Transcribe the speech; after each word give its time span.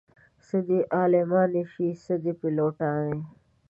څه 0.45 0.57
دې 0.67 0.79
عالمانې 0.97 1.63
شي 1.71 1.87
څه 2.03 2.13
دې 2.23 2.33
پيلوټانې 2.39 3.19